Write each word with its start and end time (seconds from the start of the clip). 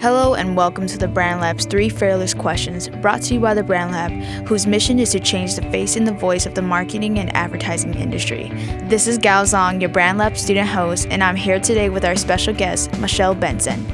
Hello 0.00 0.34
and 0.34 0.56
welcome 0.56 0.86
to 0.86 0.96
the 0.96 1.08
Brand 1.08 1.40
Lab's 1.40 1.66
three 1.66 1.88
fearless 1.88 2.32
questions 2.32 2.88
brought 2.88 3.20
to 3.22 3.34
you 3.34 3.40
by 3.40 3.52
the 3.52 3.64
Brand 3.64 3.90
Lab, 3.90 4.12
whose 4.46 4.64
mission 4.64 5.00
is 5.00 5.10
to 5.10 5.18
change 5.18 5.56
the 5.56 5.62
face 5.72 5.96
and 5.96 6.06
the 6.06 6.12
voice 6.12 6.46
of 6.46 6.54
the 6.54 6.62
marketing 6.62 7.18
and 7.18 7.34
advertising 7.34 7.94
industry. 7.94 8.48
This 8.84 9.08
is 9.08 9.18
Gao 9.18 9.42
Zong, 9.42 9.80
your 9.80 9.90
Brand 9.90 10.18
Lab 10.18 10.36
student 10.36 10.68
host, 10.68 11.08
and 11.10 11.24
I'm 11.24 11.34
here 11.34 11.58
today 11.58 11.90
with 11.90 12.04
our 12.04 12.14
special 12.14 12.54
guest, 12.54 12.96
Michelle 13.00 13.34
Benson. 13.34 13.84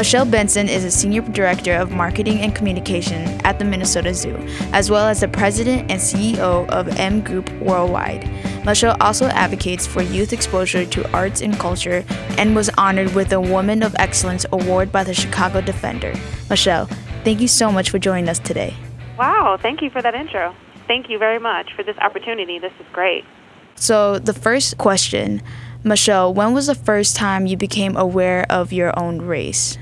Michelle 0.00 0.24
Benson 0.24 0.66
is 0.66 0.82
a 0.82 0.90
Senior 0.90 1.20
Director 1.20 1.74
of 1.74 1.90
Marketing 1.90 2.40
and 2.40 2.54
Communication 2.54 3.20
at 3.44 3.58
the 3.58 3.66
Minnesota 3.66 4.14
Zoo, 4.14 4.34
as 4.72 4.90
well 4.90 5.06
as 5.06 5.20
the 5.20 5.28
President 5.28 5.90
and 5.90 6.00
CEO 6.00 6.66
of 6.70 6.88
M 6.98 7.20
Group 7.20 7.52
Worldwide. 7.60 8.26
Michelle 8.64 8.96
also 9.02 9.26
advocates 9.26 9.86
for 9.86 10.00
youth 10.00 10.32
exposure 10.32 10.86
to 10.86 11.12
arts 11.12 11.42
and 11.42 11.52
culture 11.58 12.02
and 12.38 12.56
was 12.56 12.70
honored 12.78 13.14
with 13.14 13.28
the 13.28 13.42
Woman 13.42 13.82
of 13.82 13.94
Excellence 13.98 14.46
Award 14.52 14.90
by 14.90 15.04
the 15.04 15.12
Chicago 15.12 15.60
Defender. 15.60 16.14
Michelle, 16.48 16.86
thank 17.22 17.42
you 17.42 17.48
so 17.48 17.70
much 17.70 17.90
for 17.90 17.98
joining 17.98 18.30
us 18.30 18.38
today. 18.38 18.74
Wow, 19.18 19.58
thank 19.60 19.82
you 19.82 19.90
for 19.90 20.00
that 20.00 20.14
intro. 20.14 20.54
Thank 20.86 21.10
you 21.10 21.18
very 21.18 21.38
much 21.38 21.74
for 21.76 21.82
this 21.82 21.98
opportunity. 21.98 22.58
This 22.58 22.72
is 22.80 22.86
great. 22.94 23.26
So, 23.74 24.18
the 24.18 24.32
first 24.32 24.78
question, 24.78 25.42
Michelle, 25.84 26.32
when 26.32 26.54
was 26.54 26.68
the 26.68 26.74
first 26.74 27.16
time 27.16 27.44
you 27.44 27.58
became 27.58 27.98
aware 27.98 28.46
of 28.48 28.72
your 28.72 28.98
own 28.98 29.20
race? 29.20 29.76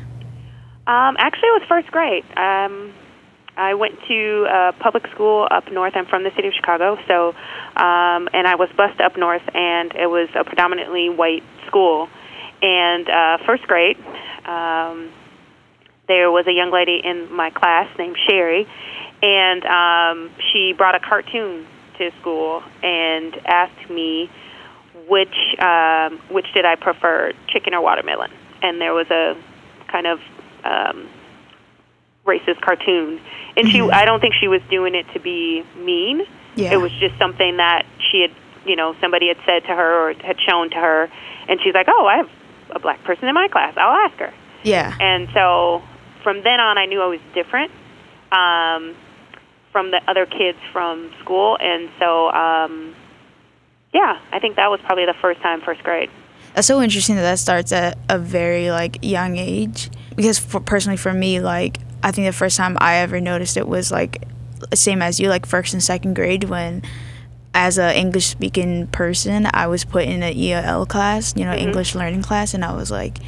Um, 0.89 1.17
actually, 1.19 1.49
it 1.49 1.61
was 1.61 1.69
first 1.69 1.91
grade. 1.91 2.25
Um, 2.35 2.95
I 3.59 3.75
went 3.75 3.99
to 4.09 4.47
a 4.49 4.73
public 4.81 5.07
school 5.09 5.47
up 5.51 5.71
north. 5.71 5.93
I'm 5.95 6.07
from 6.07 6.23
the 6.23 6.31
city 6.35 6.49
of 6.49 6.55
Chicago, 6.55 6.97
so 7.07 7.29
um, 7.77 8.29
and 8.33 8.47
I 8.47 8.55
was 8.55 8.71
bused 8.75 8.99
up 8.99 9.19
north, 9.19 9.43
and 9.53 9.93
it 9.95 10.07
was 10.07 10.31
a 10.35 10.45
predominantly 10.45 11.11
white 11.11 11.43
school. 11.67 12.09
And 12.63 13.07
uh, 13.07 13.39
first 13.45 13.65
grade, 13.65 13.99
um, 14.47 15.13
there 16.07 16.31
was 16.31 16.47
a 16.47 16.53
young 16.53 16.73
lady 16.73 17.03
in 17.05 17.31
my 17.31 17.51
class 17.51 17.87
named 17.99 18.17
Sherry, 18.27 18.67
and 19.23 19.65
um, 19.67 20.31
she 20.51 20.73
brought 20.73 20.95
a 20.95 21.01
cartoon 21.01 21.67
to 21.99 22.11
school 22.21 22.63
and 22.83 23.37
asked 23.45 23.91
me 23.91 24.31
which 25.07 25.37
um, 25.59 26.19
which 26.31 26.47
did 26.55 26.65
I 26.65 26.77
prefer, 26.77 27.33
chicken 27.49 27.75
or 27.75 27.83
watermelon. 27.83 28.31
And 28.63 28.81
there 28.81 28.95
was 28.95 29.11
a 29.11 29.37
kind 29.93 30.07
of 30.07 30.21
um, 30.69 31.09
racist 32.27 32.61
cartoon, 32.61 33.21
and 33.57 33.69
she 33.69 33.81
I 33.81 34.05
don't 34.05 34.21
think 34.21 34.35
she 34.35 34.49
was 34.49 34.61
doing 34.71 34.95
it 34.95 35.07
to 35.15 35.21
be 35.21 35.65
mean. 35.77 36.23
Yeah. 36.55 36.73
It 36.73 36.77
was 36.77 36.93
just 36.93 37.17
something 37.19 37.57
that 37.59 37.87
she 38.11 38.21
had, 38.23 38.33
you 38.67 38.77
know, 38.77 38.95
somebody 39.01 39.29
had 39.29 39.39
said 39.47 39.61
to 39.69 39.75
her 39.75 40.11
or 40.11 40.13
had 40.15 40.37
shown 40.41 40.71
to 40.71 40.77
her, 40.77 41.09
and 41.49 41.61
she's 41.63 41.75
like, 41.75 41.87
"Oh, 41.89 42.07
I 42.07 42.17
have 42.19 42.31
a 42.71 42.79
black 42.79 43.03
person 43.05 43.29
in 43.29 43.35
my 43.35 43.49
class. 43.49 43.75
I'll 43.77 43.97
ask 44.07 44.17
her." 44.19 44.35
Yeah. 44.65 44.95
And 45.01 45.29
so 45.33 45.83
from 46.23 46.43
then 46.43 46.61
on, 46.61 46.79
I 46.79 46.87
knew 46.87 47.01
I 47.01 47.07
was 47.07 47.21
different 47.33 47.71
um, 48.33 48.95
from 49.73 49.91
the 49.91 50.01
other 50.09 50.27
kids 50.27 50.59
from 50.73 51.11
school, 51.21 51.57
and 51.61 51.89
so 51.99 52.31
um, 52.31 52.95
yeah, 53.93 54.21
I 54.33 54.39
think 54.39 54.57
that 54.57 54.71
was 54.71 54.81
probably 54.85 55.07
the 55.07 55.15
first 55.21 55.41
time, 55.41 55.61
first 55.63 55.83
grade. 55.83 56.11
That's 56.55 56.67
so 56.67 56.83
interesting 56.83 57.17
that 57.17 57.23
that 57.23 57.39
starts 57.39 57.73
at 57.73 57.99
a 58.09 58.19
very 58.19 58.71
like 58.71 58.99
young 59.03 59.37
age. 59.37 59.91
Because 60.19 60.39
for, 60.39 60.61
personally, 60.61 60.99
for 60.99 61.15
me, 61.15 61.41
like 61.41 61.79
I 62.03 62.11
think 62.13 62.27
the 62.27 62.33
first 62.33 62.57
time 62.59 62.77
I 62.81 62.97
ever 62.97 63.21
noticed 63.21 63.57
it 63.57 63.67
was 63.67 63.91
like 63.91 64.25
same 64.75 65.01
as 65.01 65.19
you, 65.19 65.29
like 65.31 65.47
first 65.47 65.73
and 65.73 65.83
second 65.83 66.15
grade 66.15 66.45
when. 66.45 66.83
As 67.55 67.79
a 67.79 67.97
English 67.99 68.27
speaking 68.27 68.87
person, 68.89 69.49
I 69.53 69.67
was 69.67 69.83
put 69.85 70.05
in 70.05 70.23
an 70.23 70.39
ELL 70.39 70.85
class, 70.87 71.35
you 71.35 71.45
know, 71.45 71.55
English 71.55 71.95
learning 71.95 72.23
class, 72.23 72.53
and 72.55 72.63
I 72.65 72.73
was 72.75 72.91
like, 72.91 73.19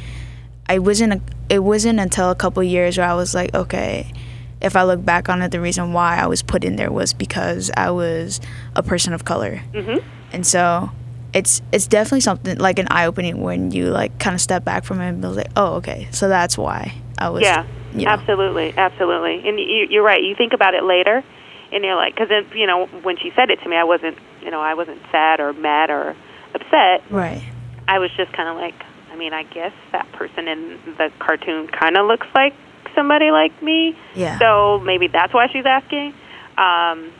I 0.69 0.77
wasn't. 0.79 1.13
A, 1.13 1.21
it 1.49 1.59
wasn't 1.59 1.99
until 1.99 2.29
a 2.29 2.35
couple 2.35 2.61
years 2.63 2.97
where 2.97 3.07
I 3.09 3.15
was 3.15 3.33
like, 3.33 3.53
okay, 3.53 4.13
if 4.61 4.75
I 4.75 4.83
look 4.83 5.03
back 5.03 5.27
on 5.27 5.41
it, 5.41 5.49
the 5.51 5.59
reason 5.59 5.91
why 5.91 6.17
I 6.17 6.27
was 6.27 6.43
put 6.43 6.63
in 6.63 6.75
there 6.75 6.91
was 6.91 7.13
because 7.13 7.71
I 7.75 7.89
was 7.91 8.39
a 8.75 8.83
person 8.83 9.11
of 9.13 9.25
color, 9.25 9.61
Mm-hmm. 9.73 9.97
and 10.31 10.45
so 10.47 10.91
it's 11.33 11.61
it's 11.71 11.87
definitely 11.87 12.21
something 12.21 12.57
like 12.57 12.79
an 12.79 12.87
eye 12.89 13.05
opening 13.05 13.41
when 13.41 13.71
you 13.71 13.85
like 13.85 14.17
kind 14.19 14.33
of 14.33 14.41
step 14.41 14.65
back 14.65 14.83
from 14.83 14.99
it 14.99 15.09
and 15.09 15.21
be 15.21 15.27
like, 15.27 15.51
oh, 15.55 15.75
okay, 15.75 16.07
so 16.11 16.27
that's 16.27 16.57
why 16.57 16.93
I 17.17 17.29
was. 17.29 17.41
Yeah, 17.41 17.65
you 17.93 18.05
know. 18.05 18.11
absolutely, 18.11 18.73
absolutely. 18.77 19.47
And 19.47 19.59
you, 19.59 19.87
you're 19.89 20.03
right. 20.03 20.21
You 20.21 20.35
think 20.35 20.53
about 20.53 20.73
it 20.73 20.83
later, 20.83 21.23
and 21.71 21.83
you're 21.83 21.95
like, 21.95 22.15
because 22.15 22.29
you 22.53 22.67
know, 22.67 22.85
when 23.03 23.17
she 23.17 23.31
said 23.35 23.49
it 23.49 23.61
to 23.61 23.69
me, 23.69 23.77
I 23.77 23.83
wasn't, 23.83 24.17
you 24.41 24.51
know, 24.51 24.61
I 24.61 24.73
wasn't 24.73 25.01
sad 25.11 25.39
or 25.39 25.53
mad 25.53 25.89
or 25.89 26.15
upset. 26.53 27.09
Right. 27.09 27.43
I 27.87 27.99
was 27.99 28.11
just 28.15 28.31
kind 28.33 28.49
of 28.49 28.57
like, 28.57 28.75
I 29.11 29.15
mean, 29.15 29.33
I 29.33 29.43
guess 29.43 29.73
that 29.91 30.11
person 30.13 30.47
in 30.47 30.79
the 30.97 31.11
cartoon 31.19 31.67
kind 31.67 31.97
of 31.97 32.07
looks 32.07 32.27
like 32.35 32.53
somebody 32.95 33.31
like 33.31 33.61
me. 33.63 33.97
Yeah. 34.15 34.37
So 34.39 34.79
maybe 34.79 35.07
that's 35.07 35.33
why 35.33 35.47
she's 35.51 35.65
asking. 35.65 36.13
Um, 36.57 37.11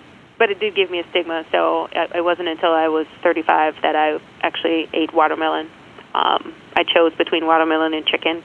but 0.42 0.50
it 0.50 0.60
did 0.60 0.74
give 0.74 0.90
me 0.90 0.98
a 0.98 1.08
stigma. 1.12 1.46
So 1.52 1.88
it 1.92 2.16
it 2.16 2.24
wasn't 2.24 2.48
until 2.48 2.72
I 2.74 2.88
was 2.88 3.06
35 3.22 3.76
that 3.84 3.96
I 3.96 4.18
actually 4.42 4.90
ate 4.92 5.14
watermelon. 5.14 5.70
Um, 6.16 6.56
I 6.76 6.84
chose 6.84 7.14
between 7.14 7.46
watermelon 7.46 7.94
and 7.94 8.04
chicken, 8.08 8.44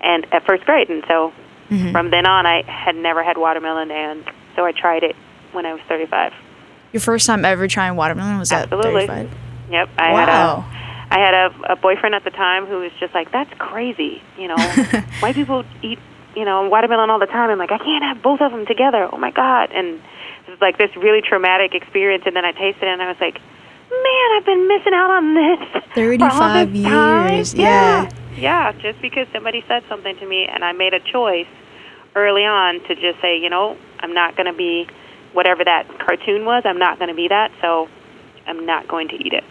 and 0.00 0.26
at 0.32 0.46
first 0.46 0.64
grade, 0.64 0.88
and 0.88 1.04
so 1.06 1.34
Mhm. 1.70 1.92
from 1.92 2.10
then 2.10 2.24
on, 2.26 2.46
I 2.46 2.62
had 2.66 2.96
never 2.96 3.22
had 3.22 3.36
watermelon, 3.36 3.90
and 3.90 4.24
so 4.56 4.64
I 4.64 4.72
tried 4.72 5.02
it 5.02 5.16
when 5.52 5.66
I 5.66 5.72
was 5.74 5.82
35. 5.82 6.32
Your 6.92 7.00
first 7.02 7.26
time 7.26 7.44
ever 7.44 7.68
trying 7.68 7.94
watermelon 7.94 8.38
was 8.38 8.50
at 8.50 8.72
Absolutely. 8.72 9.06
35. 9.06 9.30
Yep, 9.70 9.88
I 9.98 10.12
wow. 10.12 10.18
had 10.20 10.28
a 10.30 10.64
I 11.16 11.18
had 11.20 11.34
a, 11.34 11.72
a 11.74 11.76
boyfriend 11.76 12.14
at 12.14 12.24
the 12.24 12.30
time 12.30 12.64
who 12.64 12.78
was 12.80 12.92
just 12.98 13.14
like, 13.14 13.30
"That's 13.32 13.52
crazy," 13.58 14.22
you 14.38 14.48
know. 14.48 14.56
White 15.20 15.34
people 15.34 15.62
eat, 15.82 15.98
you 16.34 16.46
know, 16.46 16.68
watermelon 16.70 17.10
all 17.10 17.18
the 17.18 17.26
time. 17.26 17.50
I'm 17.50 17.58
like, 17.58 17.70
I 17.70 17.78
can't 17.78 18.02
have 18.02 18.22
both 18.22 18.40
of 18.40 18.50
them 18.50 18.64
together. 18.64 19.08
Oh 19.12 19.18
my 19.18 19.30
god! 19.30 19.70
And 19.72 20.00
was 20.48 20.60
like 20.60 20.78
this 20.78 20.94
really 20.96 21.22
traumatic 21.22 21.74
experience. 21.74 22.24
And 22.26 22.36
then 22.36 22.44
I 22.44 22.52
tasted 22.52 22.84
it, 22.84 22.92
and 22.92 23.02
I 23.02 23.08
was 23.08 23.20
like, 23.20 23.40
Man, 23.90 24.30
I've 24.36 24.44
been 24.44 24.66
missing 24.68 24.94
out 24.94 25.10
on 25.10 25.34
this. 25.34 25.82
for 25.94 26.24
all 26.24 26.40
35 26.40 26.72
this 26.72 26.80
years, 26.80 27.54
yeah. 27.54 28.10
yeah, 28.36 28.72
just 28.72 29.00
because 29.00 29.28
somebody 29.32 29.62
said 29.68 29.84
something 29.88 30.16
to 30.16 30.26
me, 30.26 30.46
and 30.46 30.64
I 30.64 30.72
made 30.72 30.94
a 30.94 31.00
choice 31.00 31.46
early 32.16 32.44
on 32.44 32.80
to 32.84 32.94
just 32.94 33.20
say, 33.20 33.38
you 33.38 33.50
know, 33.50 33.76
I'm 34.00 34.14
not 34.14 34.36
going 34.36 34.46
to 34.46 34.52
be 34.52 34.88
whatever 35.32 35.64
that 35.64 35.86
cartoon 35.98 36.44
was. 36.44 36.62
I'm 36.64 36.78
not 36.78 36.98
going 36.98 37.08
to 37.08 37.14
be 37.14 37.28
that. 37.28 37.52
So 37.60 37.88
I'm 38.46 38.64
not 38.66 38.88
going 38.88 39.08
to 39.08 39.14
eat 39.14 39.32
it. 39.32 39.44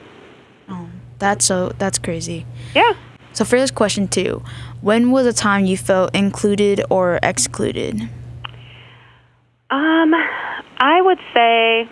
Oh, 0.69 0.89
that's 1.19 1.45
so 1.45 1.71
that's 1.77 1.99
crazy. 1.99 2.45
Yeah. 2.73 2.93
So 3.33 3.45
for 3.45 3.57
this 3.59 3.71
question 3.71 4.07
too, 4.07 4.43
when 4.81 5.11
was 5.11 5.25
a 5.25 5.33
time 5.33 5.65
you 5.65 5.77
felt 5.77 6.13
included 6.15 6.83
or 6.89 7.19
excluded? 7.23 8.09
Um, 9.69 10.13
I 10.83 11.01
would 11.01 11.19
say 11.33 11.89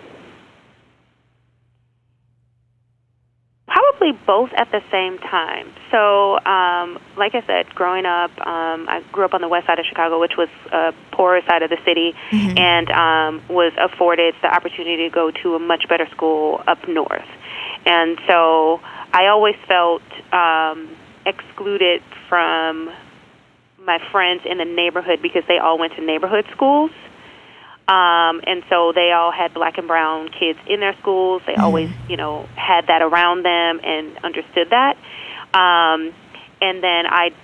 probably 3.66 4.12
both 4.26 4.50
at 4.54 4.70
the 4.70 4.82
same 4.90 5.16
time. 5.16 5.72
So, 5.90 6.38
um, 6.44 6.98
like 7.16 7.34
I 7.34 7.42
said, 7.46 7.74
growing 7.74 8.04
up, 8.04 8.30
um, 8.46 8.86
I 8.90 9.02
grew 9.10 9.24
up 9.24 9.32
on 9.32 9.40
the 9.40 9.48
west 9.48 9.66
side 9.66 9.78
of 9.78 9.86
Chicago, 9.86 10.20
which 10.20 10.36
was 10.36 10.50
a 10.70 10.92
poorer 11.10 11.40
side 11.48 11.62
of 11.62 11.70
the 11.70 11.78
city, 11.86 12.12
and 12.58 12.90
um, 12.90 13.42
was 13.48 13.72
afforded 13.80 14.34
the 14.42 14.54
opportunity 14.54 15.08
to 15.08 15.10
go 15.10 15.30
to 15.42 15.54
a 15.54 15.58
much 15.58 15.88
better 15.88 16.06
school 16.10 16.62
up 16.66 16.86
north. 16.86 17.24
And 17.86 18.18
so 18.28 18.80
I 19.10 19.28
always 19.28 19.56
felt 19.66 20.02
um, 20.34 20.94
excluded 21.24 22.02
from 22.28 22.92
my 23.86 23.98
friends 24.12 24.42
in 24.44 24.58
the 24.58 24.66
neighborhood 24.66 25.22
because 25.22 25.44
they 25.48 25.56
all 25.56 25.78
went 25.78 25.94
to 25.94 26.04
neighborhood 26.04 26.44
schools. 26.52 26.90
Um, 27.92 28.40
and 28.46 28.62
so 28.70 28.92
they 28.94 29.12
all 29.12 29.32
had 29.32 29.52
black 29.52 29.76
and 29.76 29.86
brown 29.86 30.30
kids 30.30 30.58
in 30.66 30.80
their 30.80 30.96
schools. 31.00 31.42
They 31.46 31.56
always, 31.56 31.90
you 32.08 32.16
know, 32.16 32.48
had 32.56 32.86
that 32.86 33.02
around 33.02 33.44
them 33.44 33.80
and 33.84 34.16
understood 34.24 34.70
that. 34.70 34.96
Um, 35.52 36.14
and 36.62 36.82
then 36.82 37.04
I'd 37.06 37.34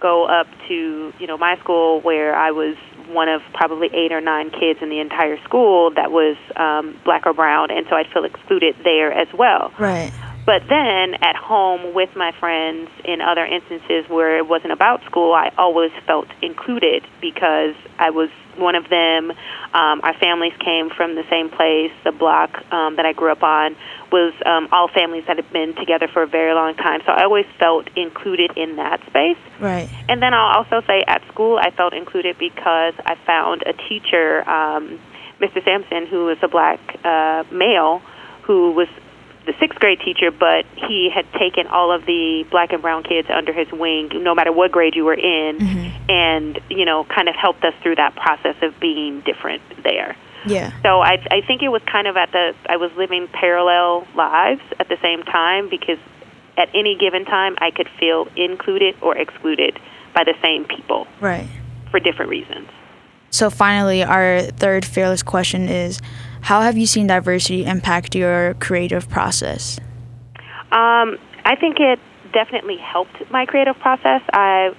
go 0.00 0.26
up 0.26 0.46
to, 0.68 1.12
you 1.18 1.26
know, 1.26 1.38
my 1.38 1.56
school 1.60 2.02
where 2.02 2.36
I 2.36 2.50
was 2.50 2.76
one 3.08 3.30
of 3.30 3.40
probably 3.54 3.88
eight 3.94 4.12
or 4.12 4.20
nine 4.20 4.50
kids 4.50 4.80
in 4.82 4.90
the 4.90 5.00
entire 5.00 5.42
school 5.44 5.92
that 5.94 6.10
was 6.10 6.36
um, 6.56 7.00
black 7.04 7.24
or 7.24 7.32
brown, 7.32 7.70
and 7.70 7.86
so 7.88 7.96
I'd 7.96 8.08
feel 8.12 8.24
excluded 8.24 8.76
there 8.84 9.10
as 9.10 9.28
well. 9.32 9.72
Right. 9.78 10.12
But 10.46 10.68
then 10.68 11.14
at 11.22 11.36
home 11.36 11.94
with 11.94 12.14
my 12.16 12.32
friends 12.38 12.90
in 13.04 13.20
other 13.22 13.46
instances 13.46 14.04
where 14.08 14.36
it 14.36 14.46
wasn't 14.46 14.72
about 14.72 15.02
school, 15.04 15.32
I 15.32 15.50
always 15.56 15.90
felt 16.06 16.28
included 16.42 17.02
because 17.20 17.74
I 17.98 18.10
was 18.10 18.28
one 18.56 18.74
of 18.74 18.88
them. 18.88 19.30
Um, 19.72 20.00
our 20.02 20.14
families 20.18 20.52
came 20.60 20.90
from 20.90 21.14
the 21.14 21.24
same 21.30 21.48
place. 21.48 21.92
The 22.04 22.12
block 22.12 22.62
um, 22.72 22.96
that 22.96 23.06
I 23.06 23.12
grew 23.12 23.32
up 23.32 23.42
on 23.42 23.74
was 24.12 24.34
um, 24.44 24.68
all 24.70 24.88
families 24.88 25.24
that 25.26 25.36
had 25.36 25.50
been 25.50 25.74
together 25.74 26.08
for 26.08 26.22
a 26.22 26.26
very 26.26 26.54
long 26.54 26.74
time. 26.74 27.00
So 27.06 27.12
I 27.12 27.24
always 27.24 27.46
felt 27.58 27.88
included 27.96 28.52
in 28.56 28.76
that 28.76 29.00
space. 29.06 29.38
Right. 29.60 29.88
And 30.08 30.20
then 30.20 30.34
I'll 30.34 30.58
also 30.58 30.82
say 30.86 31.04
at 31.06 31.26
school 31.28 31.58
I 31.58 31.70
felt 31.70 31.94
included 31.94 32.38
because 32.38 32.94
I 33.04 33.16
found 33.26 33.62
a 33.66 33.72
teacher, 33.72 34.48
um, 34.48 35.00
Mr. 35.40 35.64
Sampson, 35.64 36.06
who 36.06 36.26
was 36.26 36.38
a 36.42 36.48
black 36.48 36.80
uh, 37.02 37.44
male, 37.50 38.02
who 38.42 38.72
was 38.72 38.88
the 39.46 39.54
sixth 39.60 39.78
grade 39.78 40.00
teacher, 40.00 40.30
but 40.30 40.64
he 40.74 41.10
had 41.14 41.30
taken 41.32 41.66
all 41.66 41.92
of 41.92 42.06
the 42.06 42.46
black 42.50 42.72
and 42.72 42.80
brown 42.80 43.02
kids 43.02 43.28
under 43.30 43.52
his 43.52 43.70
wing, 43.72 44.10
no 44.14 44.34
matter 44.34 44.52
what 44.52 44.72
grade 44.72 44.94
you 44.94 45.04
were 45.04 45.14
in, 45.14 45.58
mm-hmm. 45.58 46.10
and 46.10 46.60
you 46.70 46.84
know, 46.84 47.04
kind 47.04 47.28
of 47.28 47.34
helped 47.34 47.64
us 47.64 47.74
through 47.82 47.96
that 47.96 48.14
process 48.16 48.56
of 48.62 48.78
being 48.80 49.20
different 49.20 49.62
there. 49.82 50.16
Yeah. 50.46 50.72
So 50.82 51.00
I 51.00 51.24
I 51.30 51.40
think 51.46 51.62
it 51.62 51.68
was 51.68 51.82
kind 51.90 52.06
of 52.06 52.16
at 52.16 52.32
the 52.32 52.54
I 52.68 52.76
was 52.76 52.90
living 52.96 53.28
parallel 53.28 54.06
lives 54.14 54.62
at 54.78 54.88
the 54.88 54.98
same 55.02 55.22
time 55.22 55.68
because 55.68 55.98
at 56.56 56.68
any 56.74 56.96
given 56.96 57.24
time 57.24 57.56
I 57.58 57.70
could 57.70 57.88
feel 57.98 58.28
included 58.36 58.96
or 59.00 59.16
excluded 59.16 59.78
by 60.14 60.24
the 60.24 60.34
same 60.42 60.64
people. 60.64 61.06
Right. 61.20 61.48
For 61.90 62.00
different 62.00 62.30
reasons. 62.30 62.68
So 63.30 63.50
finally, 63.50 64.04
our 64.04 64.42
third 64.42 64.84
fearless 64.84 65.22
question 65.24 65.68
is 65.68 66.00
how 66.44 66.60
have 66.60 66.76
you 66.76 66.86
seen 66.86 67.06
diversity 67.06 67.64
impact 67.64 68.14
your 68.14 68.52
creative 68.60 69.08
process? 69.08 69.80
Um, 70.70 71.16
I 71.42 71.56
think 71.58 71.80
it 71.80 71.98
definitely 72.34 72.76
helped 72.76 73.30
my 73.30 73.46
creative 73.46 73.78
process. 73.78 74.20
I 74.30 74.74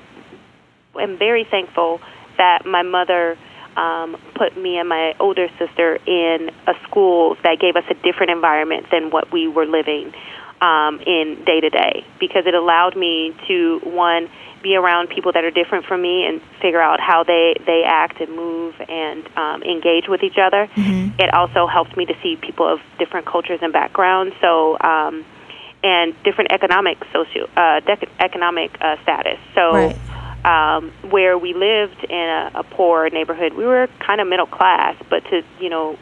am 1.00 1.18
very 1.18 1.44
thankful 1.50 2.02
that 2.38 2.68
my 2.68 2.84
mother 2.84 3.36
um, 3.76 4.16
put 4.36 4.56
me 4.56 4.78
and 4.78 4.88
my 4.88 5.16
older 5.20 5.48
sister 5.58 5.96
in 6.06 6.52
a 6.68 6.74
school 6.84 7.36
that 7.44 7.58
gave 7.60 7.76
us 7.76 7.84
a 7.90 7.96
different 7.96 8.32
environment 8.32 8.86
than 8.92 9.10
what 9.10 9.32
we 9.32 9.48
were 9.48 9.66
living 9.66 10.14
um, 10.62 11.00
in 11.02 11.44
day 11.46 11.62
to 11.62 11.70
day 11.72 12.06
because 12.20 12.46
it 12.46 12.54
allowed 12.54 12.96
me 12.96 13.36
to, 13.48 13.80
one, 13.84 14.30
be 14.66 14.76
around 14.76 15.10
people 15.10 15.32
that 15.32 15.44
are 15.46 15.52
different 15.52 15.86
from 15.86 16.02
me 16.02 16.26
and 16.26 16.42
figure 16.60 16.82
out 16.82 17.00
how 17.00 17.24
they 17.24 17.56
they 17.66 17.84
act 17.86 18.20
and 18.20 18.36
move 18.36 18.74
and 18.90 19.22
um, 19.38 19.62
engage 19.62 20.08
with 20.10 20.24
each 20.24 20.40
other. 20.42 20.68
Mm-hmm. 20.76 21.22
It 21.22 21.32
also 21.34 21.68
helped 21.68 21.96
me 21.96 22.06
to 22.08 22.16
see 22.24 22.36
people 22.36 22.68
of 22.68 22.80
different 22.98 23.28
cultures 23.28 23.60
and 23.62 23.72
backgrounds. 23.72 24.36
So. 24.42 24.78
Um, 24.82 25.26
and 25.84 26.16
different 26.24 26.52
economic 26.52 26.98
socio 27.14 27.44
uh, 27.56 27.80
dec- 27.82 28.10
economic 28.20 28.76
uh, 28.82 28.96
status. 29.04 29.38
So, 29.54 29.72
right. 29.72 29.96
um, 30.44 30.92
where 31.12 31.38
we 31.38 31.54
lived 31.54 32.04
in 32.10 32.28
a, 32.40 32.52
a 32.56 32.64
poor 32.64 33.08
neighborhood, 33.12 33.54
we 33.54 33.66
were 33.68 33.88
kind 34.00 34.20
of 34.20 34.28
middle 34.28 34.48
class. 34.48 34.96
But 35.12 35.24
to 35.26 35.44
you 35.60 35.70
know, 35.70 36.00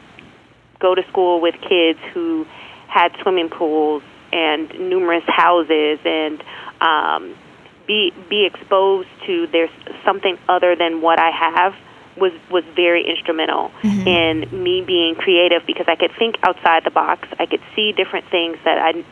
go 0.79 0.95
to 0.95 1.03
school 1.09 1.41
with 1.41 1.55
kids 1.67 1.99
who 2.13 2.47
had 2.87 3.11
swimming 3.23 3.49
pools 3.49 4.03
and 4.31 4.69
numerous 4.89 5.25
houses 5.27 5.99
and 6.05 6.41
um, 6.79 7.35
be 7.87 8.13
be 8.29 8.45
exposed 8.45 9.09
to 9.25 9.47
there's 9.47 9.69
something 10.05 10.37
other 10.47 10.75
than 10.75 11.01
what 11.01 11.19
I 11.19 11.31
have 11.31 11.75
was 12.17 12.31
was 12.51 12.63
very 12.75 13.07
instrumental 13.07 13.71
mm-hmm. 13.81 14.07
in 14.07 14.63
me 14.63 14.81
being 14.81 15.15
creative 15.15 15.65
because 15.65 15.85
I 15.87 15.95
could 15.95 16.11
think 16.17 16.35
outside 16.43 16.83
the 16.83 16.91
box. 16.91 17.27
I 17.39 17.45
could 17.45 17.61
see 17.75 17.91
different 17.91 18.29
things 18.29 18.57
that 18.65 18.77
I 18.77 19.03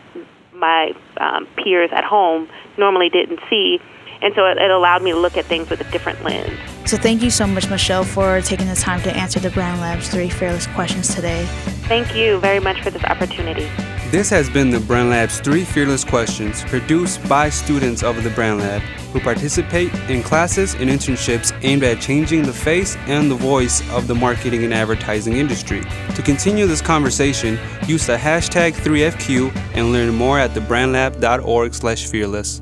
my 0.54 0.94
um, 1.18 1.48
peers 1.58 1.90
at 1.92 2.04
home 2.04 2.48
normally 2.78 3.10
didn't 3.10 3.40
see, 3.50 3.80
and 4.22 4.34
so 4.36 4.46
it, 4.46 4.58
it 4.58 4.70
allowed 4.70 5.02
me 5.02 5.12
to 5.12 5.18
look 5.18 5.38
at 5.38 5.46
things 5.46 5.70
with 5.70 5.82
a 5.82 5.92
different 5.92 6.24
lens. 6.24 6.58
So 6.86 6.98
thank 6.98 7.24
you 7.24 7.30
so 7.30 7.48
much, 7.48 7.70
Michelle, 7.70 8.04
for 8.04 8.42
taking 8.42 8.68
the 8.68 8.76
time 8.76 9.02
to 9.02 9.16
answer 9.16 9.40
the 9.40 9.50
Brand 9.50 9.82
Lab's 9.82 10.10
three 10.10 10.30
fearless 10.30 10.68
questions 10.68 11.14
today. 11.16 11.46
Thank 11.88 12.16
you 12.16 12.40
very 12.40 12.60
much 12.60 12.82
for 12.82 12.92
this 12.92 13.04
opportunity. 13.06 13.68
This 14.12 14.30
has 14.30 14.50
been 14.50 14.72
the 14.72 14.82
Brand 14.82 15.10
Lab's 15.10 15.40
three 15.40 15.64
fearless 15.64 16.04
questions 16.04 16.66
produced 16.66 17.26
by 17.30 17.50
students 17.50 18.04
of 18.04 18.22
the 18.26 18.30
Brand 18.32 18.60
Lab 18.60 18.82
who 19.14 19.22
participate 19.22 19.94
in 20.10 20.22
classes 20.22 20.74
and 20.74 20.90
internships 20.90 21.58
aimed 21.64 21.86
at 21.86 22.02
changing 22.02 22.42
the 22.42 22.52
face 22.52 22.98
and 23.08 23.32
the 23.32 23.36
voice 23.36 23.82
of 23.92 24.08
the 24.08 24.16
marketing 24.16 24.66
and 24.66 24.74
advertising 24.74 25.38
industry. 25.38 25.82
To 26.16 26.22
continue 26.22 26.68
this 26.68 26.82
conversation, 26.82 27.58
use 27.88 28.06
the 28.06 28.18
hashtag 28.18 28.74
3FQ 28.74 29.56
and 29.76 29.94
learn 29.94 30.14
more 30.14 30.40
at 30.40 30.52
thebrandlab.org/fearless. 30.52 32.62